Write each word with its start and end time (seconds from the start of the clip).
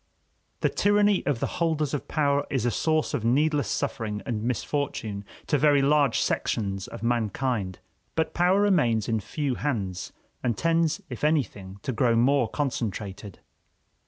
The 0.61 0.69
tyranny 0.69 1.23
of 1.27 1.39
the 1.39 1.45
holders 1.61 1.93
of 1.93 2.07
power 2.07 2.43
is 2.49 2.65
a 2.65 2.71
source 2.71 3.13
of 3.13 3.23
needless 3.23 3.67
suffering 3.67 4.23
and 4.25 4.41
misfortune 4.41 5.23
to 5.45 5.59
very 5.59 5.83
large 5.83 6.21
sections 6.21 6.87
of 6.87 7.03
mankind; 7.03 7.77
but 8.15 8.33
power 8.33 8.59
remains 8.59 9.07
in 9.07 9.19
few 9.19 9.53
hands, 9.53 10.11
and 10.41 10.57
tends, 10.57 11.01
if 11.11 11.23
anything, 11.23 11.77
to 11.83 11.91
grow 11.91 12.15
more 12.15 12.49
concentrated. 12.49 13.41